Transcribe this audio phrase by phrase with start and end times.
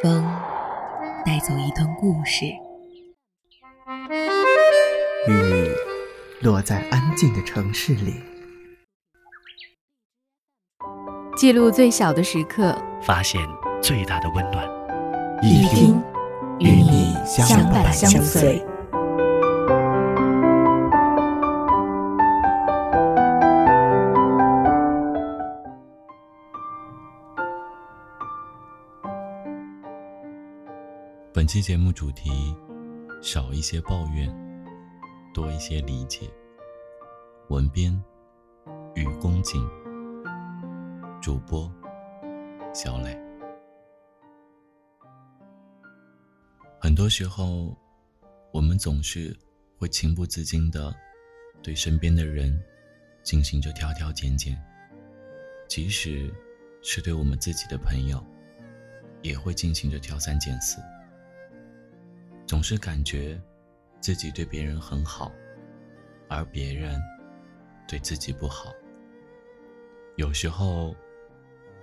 [0.00, 0.24] 风
[1.26, 2.44] 带走一段故事，
[5.26, 5.74] 雨
[6.40, 8.22] 落在安静的城市里，
[11.36, 13.44] 记录最小的时刻，发现
[13.82, 14.64] 最大的温暖。
[15.42, 16.00] 一听
[16.60, 18.64] 与你相伴相随。
[31.48, 32.54] 期节目主题：
[33.22, 34.28] 少一些抱怨，
[35.32, 36.28] 多一些理解。
[37.48, 37.90] 文编：
[38.94, 39.66] 雨宫景，
[41.22, 41.72] 主播：
[42.74, 43.18] 小磊。
[46.78, 47.74] 很多时候，
[48.52, 49.34] 我们总是
[49.78, 50.94] 会情不自禁的
[51.62, 52.62] 对身边的人
[53.22, 54.54] 进行着挑挑拣拣，
[55.66, 56.30] 即使
[56.82, 58.22] 是对我们自己的朋友，
[59.22, 60.78] 也会进行着挑三拣四。
[62.48, 63.38] 总是感觉
[64.00, 65.30] 自己对别人很好，
[66.28, 66.98] 而别人
[67.86, 68.72] 对自己不好。
[70.16, 70.96] 有时候，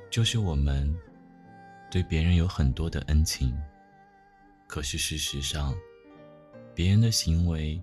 [0.09, 0.91] 就是我们
[1.91, 3.55] 对别人有很多的恩情，
[4.67, 5.71] 可是事实上，
[6.73, 7.79] 别人的行为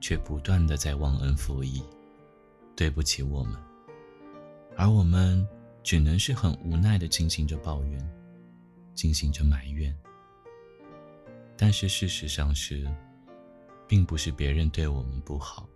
[0.00, 1.80] 却不断的在忘恩负义，
[2.74, 3.54] 对不起我们，
[4.76, 5.46] 而我们
[5.84, 8.10] 只能是很无奈的进行着抱怨，
[8.92, 9.96] 进行着埋怨。
[11.60, 12.88] 但是事实上是，
[13.88, 15.68] 并不是别人对我们不好，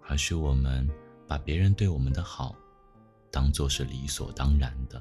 [0.00, 0.90] 而是我们
[1.28, 2.56] 把别人对我们的好
[3.30, 5.00] 当做是理所当然的；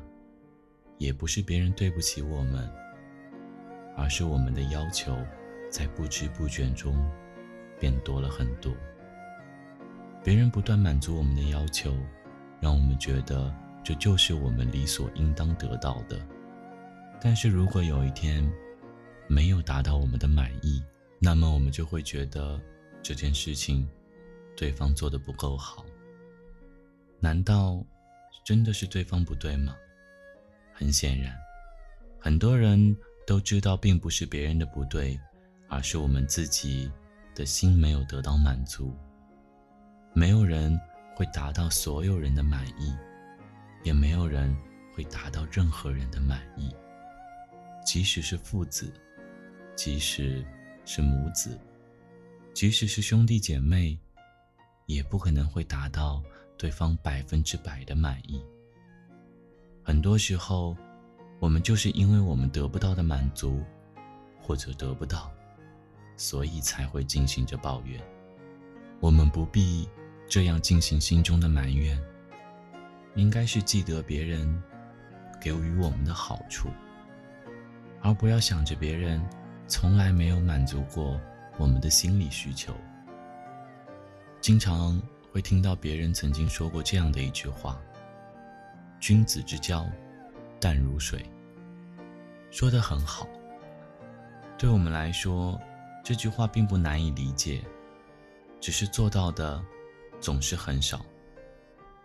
[0.99, 2.69] 也不是别人对不起我们，
[3.95, 5.17] 而是我们的要求
[5.71, 6.95] 在不知不觉中
[7.79, 8.71] 变多了很多。
[10.23, 11.91] 别人不断满足我们的要求，
[12.59, 13.51] 让我们觉得
[13.83, 16.19] 这就是我们理所应当得到的。
[17.19, 18.47] 但是如果有一天，
[19.27, 20.81] 没有达到我们的满意，
[21.19, 22.59] 那么我们就会觉得
[23.03, 23.87] 这件事情
[24.55, 25.85] 对方做的不够好。
[27.19, 27.83] 难道
[28.45, 29.75] 真的是对方不对吗？
[30.73, 31.35] 很显然，
[32.19, 35.19] 很多人都知道，并不是别人的不对，
[35.67, 36.91] 而是我们自己
[37.35, 38.95] 的心没有得到满足。
[40.13, 40.79] 没有人
[41.15, 42.95] 会达到所有人的满意，
[43.83, 44.55] 也没有人
[44.95, 46.73] 会达到任何人的满意，
[47.85, 48.93] 即使是父子。
[49.77, 50.43] 即使
[50.85, 51.55] 是母子，
[52.51, 53.95] 即使是兄弟姐妹，
[54.87, 56.21] 也不可能会达到
[56.57, 58.43] 对方百分之百的满意。
[59.83, 60.75] 很多时候，
[61.39, 63.63] 我们就是因为我们得不到的满足，
[64.41, 65.31] 或者得不到，
[66.17, 68.01] 所以才会进行着抱怨。
[68.99, 69.87] 我们不必
[70.27, 72.01] 这样进行心中的埋怨，
[73.13, 74.59] 应该是记得别人
[75.39, 76.67] 给予我们的好处，
[78.01, 79.23] 而不要想着别人。
[79.67, 81.19] 从来没有满足过
[81.57, 82.73] 我们的心理需求。
[84.39, 85.01] 经常
[85.31, 87.79] 会听到别人曾经说过这样的一句话
[88.99, 89.85] ：“君子之交，
[90.59, 91.25] 淡如水。”
[92.49, 93.27] 说的很好。
[94.57, 95.59] 对我们来说，
[96.03, 97.61] 这句话并不难以理解，
[98.61, 99.61] 只是做到的
[100.21, 101.05] 总是很少。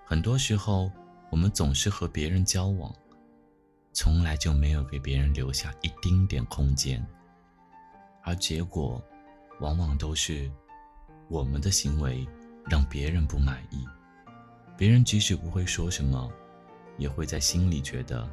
[0.04, 0.90] 很多时候，
[1.30, 2.92] 我们总是和别人交往，
[3.92, 7.02] 从来就没有给别人留下一丁点空间。
[8.24, 9.02] 而结果，
[9.60, 10.50] 往往都是
[11.28, 12.26] 我们的行为
[12.64, 13.84] 让别人不满意，
[14.76, 16.30] 别人即使不会说什么，
[16.98, 18.28] 也会在心里觉得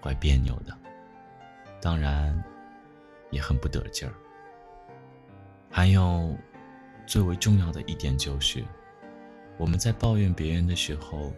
[0.00, 0.76] 怪别扭的，
[1.82, 2.42] 当然
[3.30, 4.14] 也很不得劲儿。
[5.70, 6.34] 还有
[7.06, 8.64] 最为重要的一点就是，
[9.58, 11.32] 我们在抱怨别人的时候，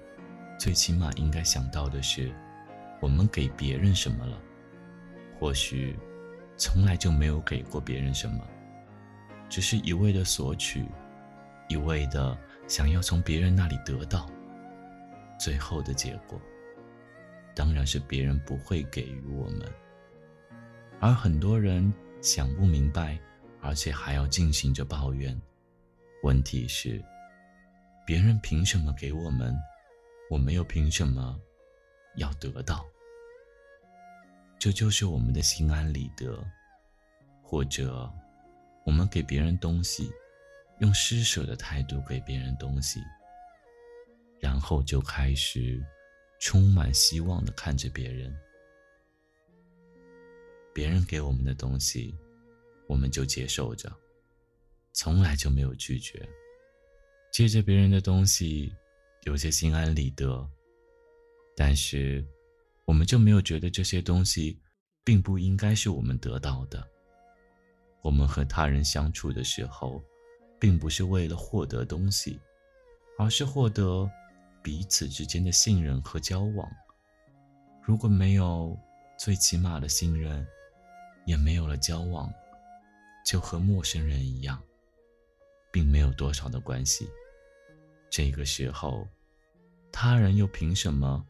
[0.59, 2.33] 最起码应该想到的是，
[3.01, 4.41] 我们给别人什么了，
[5.39, 5.99] 或许。
[6.57, 8.47] 从来就没有给过别人什么，
[9.49, 10.85] 只是一味的索取，
[11.69, 14.31] 一味的想要从别人那里得到。
[15.39, 16.41] 最后的结果，
[17.55, 19.63] 当然是别人不会给予我们。
[21.01, 23.19] 而很多人想不明白，
[23.61, 25.37] 而且还要进行着抱怨。
[26.23, 27.03] 问题是，
[28.07, 29.53] 别人凭什么给我们，
[30.31, 31.37] 我们又凭什么
[32.17, 32.87] 要得到？
[34.63, 36.41] 这就是我们的心安理得，
[37.43, 38.09] 或者
[38.87, 40.09] 我们给别人东西，
[40.79, 43.01] 用施舍的态度给别人东西，
[44.39, 45.85] 然后就开始
[46.39, 48.33] 充满希望的看着别人。
[50.73, 52.17] 别人给我们的东西，
[52.87, 53.93] 我们就接受着，
[54.93, 56.25] 从来就没有拒绝。
[57.33, 58.73] 借着别人的东西，
[59.25, 60.49] 有些心安理得，
[61.57, 62.25] 但是。
[62.85, 64.59] 我们就没有觉得这些东西
[65.05, 66.87] 并不应该是我们得到的。
[68.03, 70.03] 我们和他人相处的时候，
[70.59, 72.41] 并不是为了获得东西，
[73.19, 74.11] 而是获得
[74.63, 76.69] 彼此之间的信任和交往。
[77.83, 78.77] 如果没有
[79.17, 80.47] 最起码的信任，
[81.25, 82.33] 也没有了交往，
[83.25, 84.61] 就和陌生人一样，
[85.71, 87.09] 并没有多少的关系。
[88.11, 89.07] 这个时候，
[89.93, 91.25] 他人又凭什么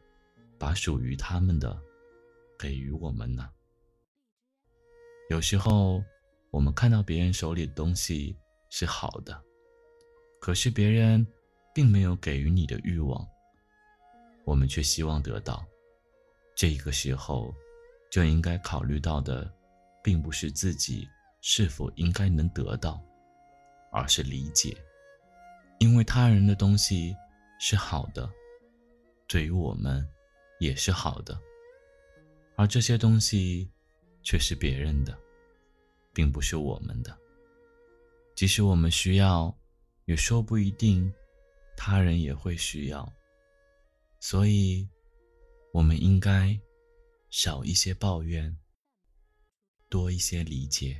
[0.63, 1.77] 把属于他们的
[2.57, 3.49] 给予我们呢？
[5.29, 6.01] 有时候，
[6.51, 8.33] 我们看到别人手里的东西
[8.69, 9.43] 是好的，
[10.39, 11.27] 可是别人
[11.75, 13.27] 并没有给予你的欲望，
[14.45, 15.65] 我们却希望得到。
[16.55, 17.53] 这个时候，
[18.09, 19.53] 就应该考虑到的。
[20.01, 21.07] 并不是自己
[21.39, 23.01] 是否应该能得到，
[23.89, 24.75] 而是理解，
[25.79, 27.15] 因为他人的东西
[27.57, 28.29] 是好的，
[29.29, 30.05] 对于我们
[30.63, 31.39] 也是好的，
[32.55, 33.69] 而这些东西
[34.21, 35.17] 却是别人的，
[36.13, 37.15] 并不是我们的。
[38.35, 39.55] 即使我们需要，
[40.05, 41.13] 也说不一定
[41.75, 43.11] 他人也会需要，
[44.19, 44.87] 所以，
[45.71, 46.59] 我们应该
[47.29, 48.57] 少一些抱怨。
[49.89, 50.99] 多一些理解。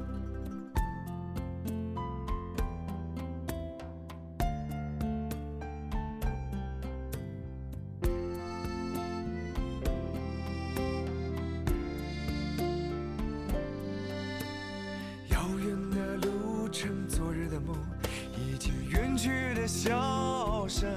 [19.83, 20.87] 笑声。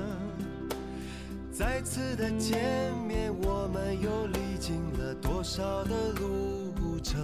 [1.51, 7.19] 再次的见面，我们又历经了多少的路程？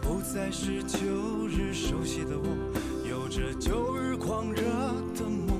[0.00, 2.46] 不再是旧日熟悉的我，
[3.10, 4.62] 有着旧日狂热
[5.16, 5.58] 的梦；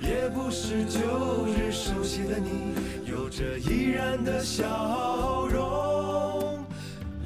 [0.00, 2.72] 也不是旧日熟悉的你，
[3.04, 6.64] 有着依然的笑容。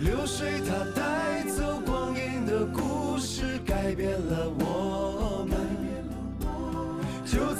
[0.00, 4.75] 流水它带走光阴的故事，改变了我。